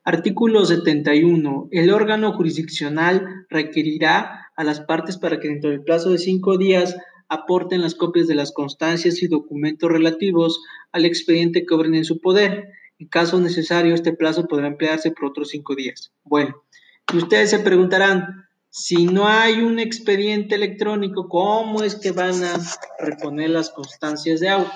Artículo 0.05 0.65
71. 0.65 1.69
El 1.71 1.91
órgano 1.93 2.33
jurisdiccional 2.33 3.47
requerirá 3.49 4.51
a 4.57 4.65
las 4.65 4.81
partes 4.81 5.17
para 5.17 5.39
que 5.39 5.47
dentro 5.47 5.71
del 5.71 5.85
plazo 5.85 6.11
de 6.11 6.19
cinco 6.19 6.59
días 6.59 6.97
aporten 7.29 7.81
las 7.81 7.95
copias 7.95 8.27
de 8.27 8.35
las 8.35 8.51
constancias 8.51 9.23
y 9.23 9.29
documentos 9.29 9.91
relativos 9.91 10.61
al 10.91 11.05
expediente 11.05 11.65
que 11.65 11.75
obren 11.75 11.95
en 11.95 12.05
su 12.05 12.21
poder. 12.21 12.73
En 12.99 13.07
caso 13.07 13.41
necesario, 13.41 13.95
este 13.95 14.13
plazo 14.13 14.49
podrá 14.49 14.67
emplearse 14.67 15.13
por 15.13 15.27
otros 15.27 15.51
cinco 15.51 15.77
días. 15.77 16.13
Bueno, 16.25 16.65
y 17.13 17.19
ustedes 17.19 17.51
se 17.51 17.61
preguntarán, 17.61 18.49
si 18.71 19.07
no 19.07 19.29
hay 19.29 19.61
un 19.61 19.79
expediente 19.79 20.57
electrónico, 20.57 21.29
¿cómo 21.29 21.85
es 21.85 21.95
que 21.95 22.11
van 22.11 22.43
a 22.43 22.59
reponer 22.99 23.51
las 23.51 23.71
constancias 23.71 24.41
de 24.41 24.49
auto? 24.49 24.73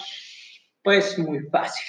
Pues 0.83 1.19
muy 1.19 1.41
fácil 1.51 1.85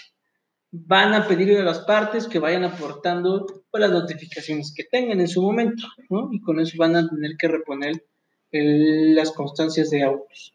van 0.72 1.14
a 1.14 1.28
pedirle 1.28 1.60
a 1.60 1.64
las 1.64 1.80
partes 1.80 2.28
que 2.28 2.40
vayan 2.40 2.64
aportando 2.64 3.46
pues, 3.72 3.82
las 3.82 3.92
notificaciones 3.92 4.74
que 4.76 4.84
tengan 4.84 5.20
en 5.20 5.28
su 5.28 5.42
momento, 5.42 5.88
¿no? 6.10 6.30
Y 6.32 6.42
con 6.42 6.60
eso 6.60 6.76
van 6.78 6.96
a 6.96 7.08
tener 7.08 7.38
que 7.38 7.48
reponer 7.48 8.04
las 8.52 9.32
constancias 9.32 9.90
de 9.90 10.04
autos. 10.04 10.54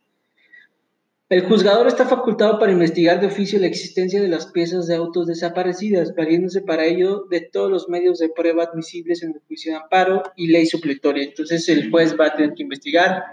El 1.28 1.46
juzgador 1.46 1.86
está 1.86 2.06
facultado 2.06 2.58
para 2.58 2.72
investigar 2.72 3.18
de 3.18 3.26
oficio 3.26 3.58
la 3.58 3.66
existencia 3.66 4.20
de 4.20 4.28
las 4.28 4.48
piezas 4.48 4.86
de 4.86 4.96
autos 4.96 5.26
desaparecidas, 5.26 6.14
valiéndose 6.14 6.60
para 6.60 6.84
ello 6.84 7.24
de 7.30 7.40
todos 7.40 7.70
los 7.70 7.88
medios 7.88 8.18
de 8.18 8.28
prueba 8.28 8.64
admisibles 8.64 9.22
en 9.22 9.30
el 9.30 9.40
juicio 9.46 9.72
de 9.72 9.78
amparo 9.78 10.22
y 10.36 10.48
ley 10.48 10.66
supletoria. 10.66 11.24
Entonces 11.24 11.66
el 11.70 11.90
juez 11.90 12.14
va 12.20 12.26
a 12.26 12.36
tener 12.36 12.52
que 12.52 12.64
investigar 12.64 13.24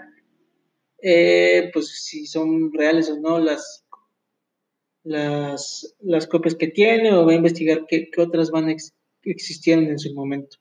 eh, 1.02 1.70
pues 1.74 2.04
si 2.04 2.26
son 2.26 2.72
reales 2.72 3.10
o 3.10 3.20
no 3.20 3.38
las, 3.38 3.84
las, 5.02 5.94
las 6.00 6.26
copias 6.26 6.54
que 6.54 6.68
tiene 6.68 7.12
o 7.12 7.24
va 7.24 7.32
a 7.32 7.36
investigar 7.36 7.86
qué, 7.88 8.10
otras 8.18 8.50
van 8.50 8.68
a 8.68 8.74
existir 9.24 9.78
en 9.78 9.98
su 9.98 10.14
momento. 10.14 10.58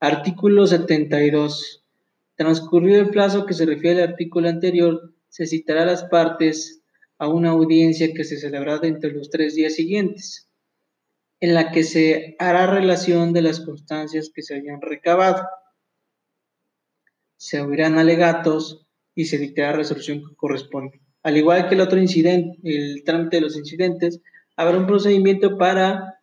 Artículo 0.00 0.66
72. 0.66 1.84
Transcurrido 2.36 3.00
el 3.00 3.10
plazo 3.10 3.46
que 3.46 3.54
se 3.54 3.66
refiere 3.66 4.02
al 4.02 4.10
artículo 4.10 4.48
anterior, 4.48 5.14
se 5.28 5.46
citará 5.46 5.82
a 5.82 5.86
las 5.86 6.04
partes 6.04 6.82
a 7.18 7.28
una 7.28 7.50
audiencia 7.50 8.12
que 8.12 8.24
se 8.24 8.38
celebrará 8.38 8.86
entre 8.86 9.12
los 9.12 9.30
tres 9.30 9.54
días 9.54 9.74
siguientes, 9.74 10.48
en 11.40 11.54
la 11.54 11.70
que 11.70 11.84
se 11.84 12.36
hará 12.38 12.66
relación 12.66 13.32
de 13.32 13.42
las 13.42 13.60
constancias 13.60 14.30
que 14.34 14.42
se 14.42 14.56
hayan 14.56 14.80
recabado. 14.80 15.46
Se 17.36 17.60
oirán 17.60 17.98
alegatos 17.98 18.86
y 19.14 19.26
se 19.26 19.38
dictará 19.38 19.72
resolución 19.72 20.24
que 20.26 20.34
corresponde. 20.34 21.03
Al 21.24 21.38
igual 21.38 21.68
que 21.68 21.74
el 21.74 21.80
otro 21.80 21.98
incidente, 21.98 22.58
el 22.62 23.02
trámite 23.02 23.38
de 23.38 23.42
los 23.42 23.56
incidentes, 23.56 24.20
habrá 24.56 24.76
un 24.76 24.86
procedimiento 24.86 25.56
para 25.56 26.20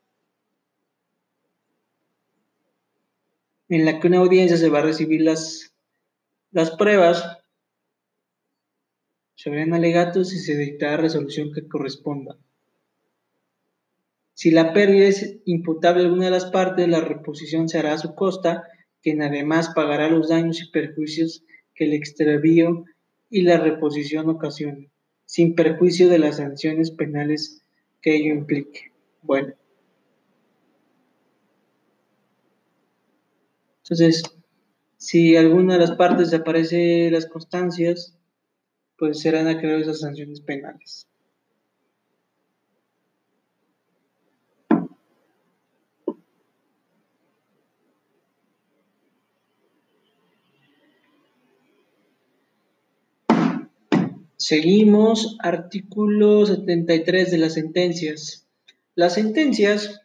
en 3.68 3.86
la 3.86 4.00
que 4.00 4.08
una 4.08 4.20
audiencia 4.20 4.58
se 4.58 4.70
va 4.70 4.80
a 4.80 4.84
recibir 4.84 5.22
las, 5.22 5.74
las 6.52 6.72
pruebas, 6.72 7.40
se 9.34 9.50
verán 9.50 9.74
alegatos 9.74 10.34
y 10.34 10.40
se 10.40 10.56
dictará 10.56 10.98
resolución 10.98 11.52
que 11.52 11.68
corresponda. 11.68 12.38
Si 14.36 14.52
la 14.52 14.72
pérdida 14.72 15.08
es 15.08 15.40
imputable 15.46 16.04
a 16.04 16.06
alguna 16.06 16.26
de 16.26 16.32
las 16.32 16.46
partes, 16.52 16.88
la 16.88 17.02
reposición 17.02 17.70
se 17.70 17.80
hará 17.80 17.94
a 17.94 17.98
su 17.98 18.14
costa, 18.14 18.68
quien 19.02 19.24
además 19.24 19.72
pagará 19.74 20.10
los 20.10 20.30
daños 20.30 20.62
y 20.62 20.70
perjuicios 20.70 21.44
que 21.74 21.86
el 21.86 21.94
extravío 21.94 22.86
y 23.32 23.42
la 23.44 23.58
reposición 23.58 24.30
ocasionen, 24.30 24.92
sin 25.26 25.56
perjuicio 25.56 26.10
de 26.10 26.20
las 26.20 26.38
sanciones 26.38 26.92
penales 26.92 27.64
que 28.02 28.16
ello 28.18 28.34
implique. 28.34 28.92
Bueno. 29.24 29.54
Entonces, 33.84 34.22
si 34.98 35.36
alguna 35.38 35.74
de 35.74 35.80
las 35.80 35.92
partes 35.94 36.30
desaparece 36.30 37.10
las 37.10 37.26
constancias, 37.26 38.18
pues 38.98 39.20
serán 39.22 39.48
acreedores 39.48 39.88
esas 39.88 40.02
sanciones 40.02 40.42
penales. 40.42 41.08
Seguimos, 54.42 55.38
artículo 55.38 56.48
73 56.48 57.30
de 57.30 57.38
las 57.38 57.54
sentencias. 57.54 58.48
Las 58.96 59.14
sentencias 59.14 60.02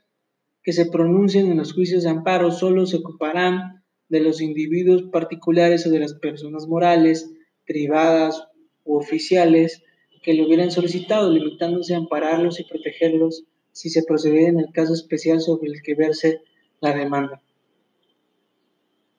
que 0.62 0.75
se 0.75 0.85
pronuncien 0.85 1.50
en 1.50 1.57
los 1.57 1.73
juicios 1.73 2.02
de 2.02 2.11
amparo 2.11 2.50
solo 2.50 2.85
se 2.85 2.99
ocuparán 2.99 3.83
de 4.11 4.21
los 4.21 4.43
individuos 4.43 5.05
particulares 5.05 5.87
o 5.87 5.90
de 5.90 6.00
las 6.00 6.12
personas 6.12 6.66
morales, 6.66 7.31
privadas 7.64 8.47
u 8.85 8.99
oficiales 8.99 9.83
que 10.23 10.35
lo 10.35 10.45
hubieran 10.45 10.71
solicitado, 10.71 11.33
limitándose 11.33 11.95
a 11.95 11.97
ampararlos 11.97 12.61
y 12.61 12.64
protegerlos 12.64 13.45
si 13.73 13.88
se 13.88 14.02
procediera 14.02 14.50
en 14.50 14.61
el 14.61 14.71
caso 14.71 14.93
especial 14.93 15.40
sobre 15.40 15.71
el 15.71 15.81
que 15.81 15.95
verse 15.95 16.43
la 16.83 16.95
demanda. 16.95 17.40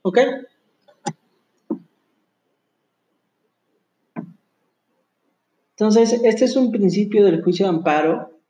¿Ok? 0.04 0.20
Entonces, 5.80 6.20
este 6.24 6.46
es 6.46 6.56
un 6.56 6.72
principio 6.72 7.24
del 7.24 7.44
juicio 7.44 7.68
de 7.68 7.70
amparo, 7.70 8.42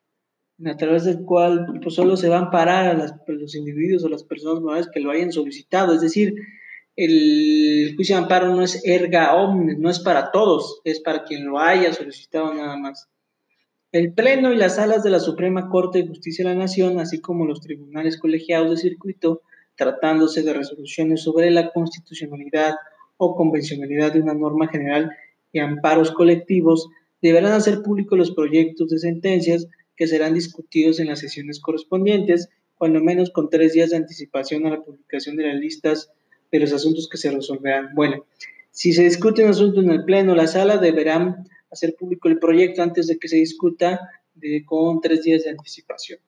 a 0.66 0.78
través 0.78 1.04
del 1.04 1.26
cual 1.26 1.66
pues, 1.84 1.94
solo 1.94 2.16
se 2.16 2.30
va 2.30 2.38
a 2.38 2.42
amparar 2.44 2.88
a, 2.88 3.22
los 3.28 3.54
individuos 3.54 4.04
o 4.06 4.10
las 4.10 4.24
personas 4.24 4.62
morales 4.62 4.90
que 4.94 5.02
lo 5.02 5.12
hayan 5.12 5.34
solicitado. 5.34 5.94
Es 5.94 6.00
decir, 6.00 6.34
el 6.96 7.94
juicio 7.98 8.16
de 8.16 8.22
amparo 8.24 8.56
no 8.56 8.64
es 8.64 8.82
erga 8.86 9.36
omnes, 9.36 9.78
no 9.78 9.90
es 9.90 10.00
para 10.00 10.32
todos, 10.32 10.80
es 10.86 11.02
para 11.02 11.26
quien 11.26 11.46
lo 11.46 11.60
haya 11.60 11.92
solicitado 11.92 12.54
nada 12.54 12.78
más. 12.78 13.10
El 13.92 14.14
Pleno 14.14 14.54
y 14.54 14.56
las 14.56 14.76
salas 14.76 15.04
de 15.04 15.10
la 15.10 15.20
Suprema 15.20 15.68
Corte 15.68 16.02
de 16.02 16.08
Justicia 16.08 16.46
de 16.48 16.56
la 16.56 16.62
Nación, 16.62 16.98
así 17.00 17.20
como 17.20 17.46
los 17.46 17.60
tribunales 17.60 18.18
colegiados 18.18 18.70
de 18.70 18.78
circuito, 18.78 19.42
tratándose 19.76 20.44
de 20.44 20.54
resoluciones 20.54 21.24
sobre 21.24 21.52
la 21.52 21.72
constitucionalidad 21.72 22.76
o 23.18 23.36
convencionalidad 23.36 24.14
de 24.14 24.22
una 24.22 24.34
norma 24.34 24.70
general 24.70 25.12
y 25.52 25.60
amparos 25.60 26.12
colectivos, 26.12 26.90
deberán 27.22 27.54
hacer 27.54 27.82
públicos 27.82 28.18
los 28.18 28.32
proyectos 28.32 28.90
de 28.90 29.00
sentencias 29.00 29.68
que 29.96 30.08
serán 30.08 30.34
discutidos 30.34 31.00
en 31.00 31.08
las 31.08 31.20
sesiones 31.20 31.60
correspondientes, 31.60 32.50
cuando 32.76 33.02
menos 33.02 33.32
con 33.32 33.50
tres 33.50 33.74
días 33.74 33.90
de 33.90 33.98
anticipación 33.98 34.66
a 34.66 34.70
la 34.70 34.84
publicación 34.84 35.36
de 35.36 35.48
las 35.48 35.56
listas 35.56 36.12
de 36.52 36.60
los 36.60 36.72
asuntos 36.72 37.10
que 37.10 37.18
se 37.18 37.32
resolverán. 37.32 37.90
Bueno, 37.96 38.26
si 38.72 38.94
se 38.94 39.04
discute 39.04 39.44
un 39.44 39.50
asunto 39.50 39.82
en 39.82 39.90
el 39.90 40.06
Pleno, 40.06 40.36
la 40.36 40.48
sala 40.48 40.78
deberán 40.78 41.48
hacer 41.72 41.96
público 41.96 42.28
el 42.28 42.40
proyecto 42.40 42.84
antes 42.84 43.08
de 43.08 43.18
que 43.18 43.28
se 43.28 43.38
discuta 43.38 44.00
con 44.66 45.02
tres 45.02 45.24
días 45.24 45.44
de 45.44 45.50
anticipación. 45.50 46.20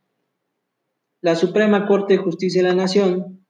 La 1.22 1.36
Suprema 1.36 1.86
Corte 1.86 2.16
de 2.16 2.20
Justicia 2.20 2.64
de 2.64 2.70
la 2.70 2.76
Nación 2.76 3.46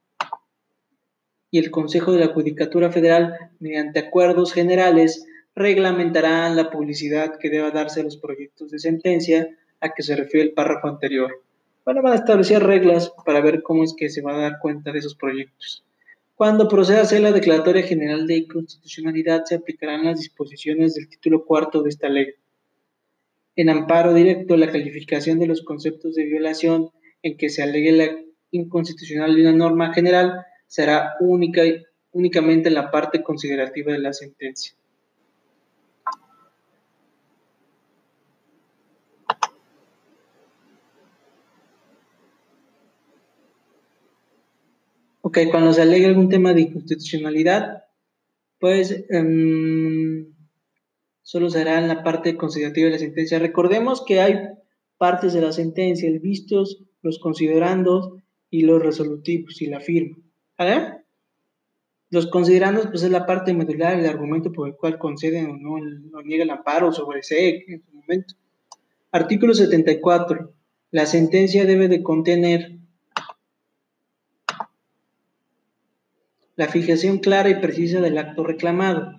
y 1.51 1.59
el 1.59 1.71
Consejo 1.71 2.11
de 2.11 2.19
la 2.19 2.33
Judicatura 2.33 2.91
Federal, 2.91 3.35
mediante 3.59 3.99
acuerdos 3.99 4.53
generales, 4.53 5.25
reglamentarán 5.55 6.55
la 6.55 6.69
publicidad 6.69 7.37
que 7.39 7.49
deba 7.49 7.71
darse 7.71 8.01
a 8.01 8.03
los 8.03 8.17
proyectos 8.17 8.71
de 8.71 8.79
sentencia 8.79 9.49
a 9.81 9.89
que 9.89 10.03
se 10.03 10.15
refiere 10.15 10.47
el 10.47 10.53
párrafo 10.53 10.87
anterior. 10.87 11.43
Bueno, 11.85 12.01
van 12.01 12.13
a 12.13 12.17
establecer 12.17 12.63
reglas 12.63 13.11
para 13.25 13.41
ver 13.41 13.61
cómo 13.61 13.83
es 13.83 13.93
que 13.97 14.09
se 14.09 14.21
va 14.21 14.35
a 14.35 14.39
dar 14.41 14.59
cuenta 14.59 14.91
de 14.91 14.99
esos 14.99 15.15
proyectos. 15.15 15.83
Cuando 16.35 16.69
proceda 16.69 16.99
a 16.99 17.01
hacer 17.01 17.21
la 17.21 17.31
Declaratoria 17.31 17.83
General 17.83 18.25
de 18.25 18.37
Inconstitucionalidad, 18.37 19.43
se 19.43 19.55
aplicarán 19.55 20.05
las 20.05 20.19
disposiciones 20.19 20.95
del 20.95 21.09
título 21.09 21.43
cuarto 21.43 21.83
de 21.83 21.89
esta 21.89 22.07
ley. 22.07 22.27
En 23.55 23.69
amparo 23.69 24.13
directo, 24.13 24.55
la 24.55 24.71
calificación 24.71 25.39
de 25.39 25.47
los 25.47 25.63
conceptos 25.63 26.15
de 26.15 26.23
violación 26.23 26.91
en 27.23 27.35
que 27.35 27.49
se 27.49 27.61
alegue 27.61 27.91
la 27.91 28.17
inconstitucional 28.51 29.35
de 29.35 29.41
una 29.41 29.51
norma 29.51 29.93
general 29.93 30.45
será 30.65 31.15
única, 31.19 31.63
únicamente 32.11 32.69
en 32.69 32.75
la 32.75 32.89
parte 32.89 33.21
considerativa 33.21 33.91
de 33.91 33.99
la 33.99 34.13
sentencia. 34.13 34.73
Ok, 45.29 45.37
cuando 45.51 45.73
se 45.73 45.83
alegue 45.83 46.07
algún 46.07 46.27
tema 46.27 46.55
de 46.55 46.61
inconstitucionalidad, 46.61 47.83
pues 48.57 49.05
em, 49.09 50.33
solo 51.21 51.51
será 51.51 51.77
en 51.79 51.87
la 51.87 52.03
parte 52.03 52.35
considerativa 52.35 52.87
de 52.87 52.93
la 52.93 52.97
sentencia. 52.97 53.37
Recordemos 53.37 54.03
que 54.03 54.21
hay 54.21 54.39
partes 54.97 55.33
de 55.33 55.41
la 55.41 55.51
sentencia, 55.51 56.09
el 56.09 56.19
vistos, 56.19 56.83
los 57.03 57.19
considerandos 57.19 58.13
y 58.49 58.63
los 58.63 58.81
resolutivos 58.81 59.61
y 59.61 59.67
la 59.67 59.79
firma. 59.81 60.17
¿Vale? 60.57 61.03
Los 62.09 62.25
considerandos, 62.25 62.87
pues 62.87 63.03
es 63.03 63.11
la 63.11 63.27
parte 63.27 63.53
medular, 63.53 63.99
el 63.99 64.07
argumento 64.07 64.51
por 64.51 64.67
el 64.67 64.77
cual 64.77 64.97
conceden 64.97 65.51
o 65.51 65.57
no, 65.57 65.73
o 65.73 66.23
niega 66.23 66.43
el 66.43 66.49
amparo 66.49 66.91
sobre 66.91 67.19
ese 67.19 67.65
en 67.67 67.83
su 67.83 67.91
momento. 67.95 68.33
Artículo 69.11 69.53
74. 69.53 70.55
La 70.89 71.05
sentencia 71.05 71.65
debe 71.65 71.87
de 71.87 72.01
contener 72.01 72.78
la 76.59 76.67
fijación 76.67 77.19
clara 77.19 77.47
y 77.47 77.61
precisa 77.61 78.01
del 78.01 78.17
acto 78.17 78.43
reclamado. 78.43 79.13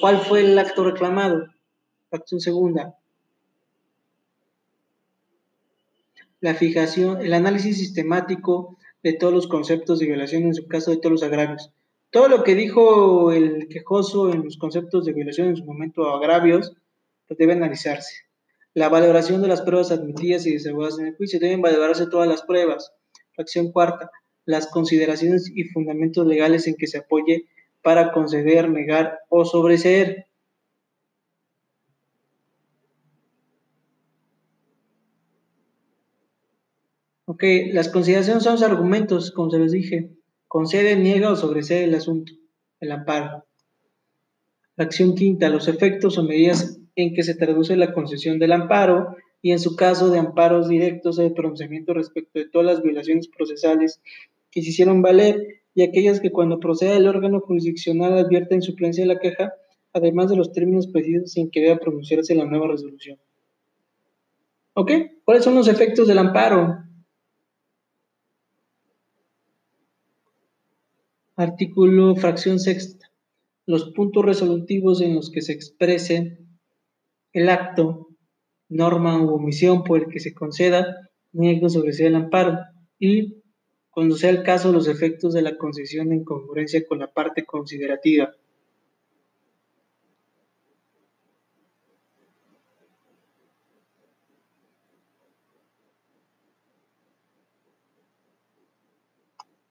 ¿Cuál 0.00 0.16
fue 0.22 0.40
el 0.40 0.58
acto 0.58 0.82
reclamado? 0.82 1.48
Fracción 2.08 2.40
segunda. 2.40 2.96
La 6.40 6.54
fijación, 6.54 7.20
el 7.20 7.34
análisis 7.34 7.76
sistemático 7.76 8.78
de 9.02 9.12
todos 9.12 9.34
los 9.34 9.46
conceptos 9.46 9.98
de 9.98 10.06
violación, 10.06 10.44
en 10.44 10.54
su 10.54 10.66
caso 10.66 10.90
de 10.90 10.96
todos 10.96 11.12
los 11.12 11.22
agravios. 11.22 11.70
Todo 12.08 12.28
lo 12.28 12.44
que 12.44 12.54
dijo 12.54 13.30
el 13.30 13.68
quejoso 13.68 14.32
en 14.32 14.42
los 14.42 14.56
conceptos 14.56 15.04
de 15.04 15.12
violación, 15.12 15.48
en 15.48 15.56
su 15.56 15.66
momento 15.66 16.08
agravios, 16.14 16.72
pues 17.28 17.36
debe 17.36 17.52
analizarse. 17.52 18.14
La 18.72 18.88
valoración 18.88 19.42
de 19.42 19.48
las 19.48 19.60
pruebas 19.60 19.90
admitidas 19.90 20.46
y 20.46 20.54
desahogadas 20.54 20.98
en 20.98 21.08
el 21.08 21.16
juicio. 21.16 21.38
Deben 21.38 21.60
valorarse 21.60 22.06
todas 22.06 22.26
las 22.26 22.40
pruebas. 22.40 22.94
Fracción 23.34 23.70
cuarta 23.70 24.10
las 24.46 24.68
consideraciones 24.68 25.52
y 25.54 25.64
fundamentos 25.64 26.26
legales 26.26 26.66
en 26.66 26.76
que 26.76 26.86
se 26.86 26.98
apoye 26.98 27.46
para 27.82 28.12
conceder, 28.12 28.70
negar 28.70 29.18
o 29.28 29.44
sobreseer. 29.44 30.26
Ok, 37.26 37.42
las 37.72 37.88
consideraciones 37.88 38.44
son 38.44 38.52
los 38.52 38.62
argumentos, 38.62 39.32
como 39.32 39.50
se 39.50 39.58
les 39.58 39.72
dije. 39.72 40.10
Concede, 40.46 40.96
niega 40.96 41.30
o 41.30 41.36
sobresee 41.36 41.84
el 41.84 41.94
asunto, 41.94 42.32
el 42.80 42.92
amparo. 42.92 43.44
Fracción 44.76 45.14
quinta, 45.16 45.48
los 45.48 45.66
efectos 45.66 46.18
o 46.18 46.22
medidas 46.22 46.78
en 46.94 47.14
que 47.14 47.24
se 47.24 47.34
traduce 47.34 47.76
la 47.76 47.92
concesión 47.92 48.38
del 48.38 48.52
amparo 48.52 49.16
y 49.42 49.52
en 49.52 49.58
su 49.58 49.76
caso 49.76 50.10
de 50.10 50.18
amparos 50.18 50.68
directos 50.68 51.16
de 51.16 51.30
pronunciamiento 51.30 51.94
respecto 51.94 52.38
de 52.38 52.48
todas 52.48 52.66
las 52.66 52.82
violaciones 52.82 53.28
procesales 53.28 54.00
que 54.56 54.62
se 54.62 54.70
hicieron 54.70 55.02
valer 55.02 55.60
y 55.74 55.82
aquellas 55.82 56.18
que 56.18 56.32
cuando 56.32 56.58
proceda 56.58 56.96
el 56.96 57.06
órgano 57.06 57.40
jurisdiccional 57.40 58.16
advierte 58.16 58.54
en 58.54 58.62
suplencia 58.62 59.04
de 59.04 59.12
la 59.12 59.20
queja, 59.20 59.52
además 59.92 60.30
de 60.30 60.36
los 60.36 60.50
términos 60.54 60.86
precisos 60.86 61.36
en 61.36 61.50
que 61.50 61.60
deba 61.60 61.76
pronunciarse 61.76 62.34
la 62.34 62.46
nueva 62.46 62.68
resolución. 62.68 63.18
¿Ok? 64.72 64.92
¿Cuáles 65.26 65.44
son 65.44 65.56
los 65.56 65.68
efectos 65.68 66.08
del 66.08 66.16
amparo? 66.16 66.78
Artículo 71.36 72.16
fracción 72.16 72.58
sexta. 72.58 73.10
Los 73.66 73.90
puntos 73.90 74.24
resolutivos 74.24 75.02
en 75.02 75.16
los 75.16 75.30
que 75.30 75.42
se 75.42 75.52
exprese 75.52 76.38
el 77.34 77.50
acto, 77.50 78.08
norma 78.70 79.22
u 79.22 79.34
omisión 79.34 79.84
por 79.84 79.98
el 79.98 80.06
que 80.08 80.20
se 80.20 80.32
conceda, 80.32 81.10
niego 81.32 81.68
sobre 81.68 81.90
el 81.90 82.14
amparo 82.14 82.56
y, 82.98 83.35
cuando 83.96 84.14
sea 84.14 84.28
el 84.28 84.42
caso, 84.42 84.72
los 84.72 84.88
efectos 84.88 85.32
de 85.32 85.40
la 85.40 85.56
concesión 85.56 86.12
en 86.12 86.22
congruencia 86.22 86.86
con 86.86 86.98
la 86.98 87.10
parte 87.10 87.46
considerativa. 87.46 88.36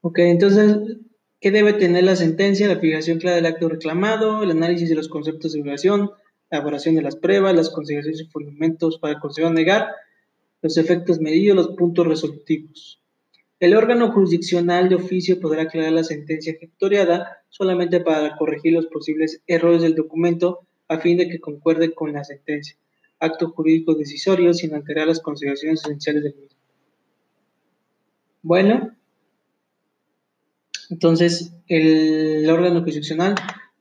Ok, 0.02 0.18
entonces 0.18 0.76
¿Qué 1.40 1.52
debe 1.52 1.74
tener 1.74 2.04
la 2.06 2.16
sentencia? 2.16 2.68
La 2.68 2.80
fijación 2.80 3.20
clara 3.20 3.36
del 3.36 3.46
acto 3.46 3.70
reclamado, 3.70 4.42
el 4.42 4.50
análisis 4.50 4.90
de 4.90 4.96
los 4.96 5.08
conceptos 5.08 5.54
de 5.54 5.62
violación, 5.62 6.10
la 6.50 6.58
elaboración 6.58 6.96
de 6.96 7.04
las 7.04 7.16
pruebas, 7.16 7.56
las 7.56 7.70
consideraciones 7.70 8.22
y 8.22 8.32
fundamentos 8.32 8.98
para 8.98 9.20
conseguir 9.20 9.52
negar, 9.52 9.90
los 10.64 10.80
efectos 10.80 11.20
medidos, 11.20 11.56
los 11.56 11.76
puntos 11.76 12.08
resolutivos. 12.08 13.05
El 13.60 13.76
órgano 13.76 14.12
jurisdiccional 14.12 14.90
de 14.90 14.96
oficio 14.96 15.40
podrá 15.40 15.64
aclarar 15.64 15.94
la 15.94 16.04
sentencia 16.04 16.54
ejecutoriada 16.54 17.40
solamente 17.50 18.02
para 18.02 18.36
corregir 18.36 18.74
los 18.74 18.88
posibles 18.88 19.42
errores 19.48 19.82
del 19.82 19.96
documento 19.96 20.60
a 20.90 21.00
fin 21.00 21.18
de 21.18 21.30
que 21.30 21.40
concuerde 21.40 21.94
con 21.94 22.12
la 22.12 22.24
sentencia. 22.24 22.76
Acto 23.20 23.50
jurídico 23.52 23.96
decisorio 23.96 24.54
sin 24.54 24.74
alterar 24.76 25.08
las 25.08 25.22
consideraciones 25.22 25.82
esenciales 25.84 26.24
del 26.24 26.36
mismo. 26.36 26.60
Bueno, 28.42 28.96
entonces, 30.90 31.54
el 31.68 32.48
órgano 32.50 32.82
jurisdiccional 32.82 33.36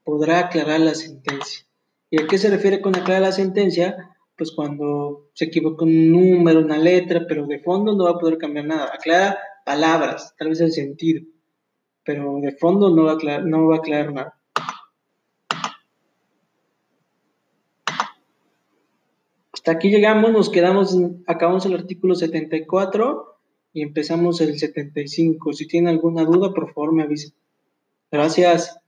podrá 0.05 0.39
aclarar 0.39 0.81
la 0.81 0.95
sentencia. 0.95 1.67
¿Y 2.11 2.23
a 2.23 2.27
qué 2.27 2.39
se 2.39 2.49
refiere 2.49 2.81
con 2.81 2.97
aclarar 2.97 3.23
la 3.23 3.33
sentencia? 3.33 4.17
Pues 4.37 4.53
cuando 4.53 5.31
se 5.35 5.47
equivoca 5.47 5.85
un 5.85 6.11
número, 6.11 6.61
una 6.61 6.79
letra, 6.79 7.27
pero 7.29 7.47
de 7.47 7.59
fondo 7.59 7.95
no 7.95 8.05
va 8.05 8.11
a 8.11 8.19
poder 8.19 8.39
cambiar 8.39 8.67
nada. 8.67 8.91
Aclara 8.95 9.39
palabras, 9.65 10.35
tal 10.39 10.51
vez 10.51 10.61
el 10.61 10.73
sentido, 10.73 11.23
pero 12.05 12.39
de 12.41 12.53
fondo 12.53 12.95
no 12.95 13.05
va 13.05 13.13
a 13.13 13.15
aclarar, 13.15 13.47
no 13.47 13.67
va 13.67 13.77
a 13.77 13.79
aclarar 13.79 14.13
nada. 14.13 14.41
Hasta 19.53 19.73
aquí 19.73 19.89
llegamos, 19.89 20.31
nos 20.31 20.51
quedamos, 20.51 20.95
acabamos 21.27 21.65
el 21.65 21.75
artículo 21.75 22.15
74 22.15 23.39
y 23.73 23.83
empezamos 23.83 24.41
el 24.43 24.59
75. 24.59 25.55
Si 25.55 25.67
tiene 25.67 25.89
alguna 25.89 26.25
duda, 26.25 26.53
por 26.53 26.73
favor 26.75 26.93
me 26.93 27.05
avisen. 27.05 27.33
Gracias. 28.11 28.79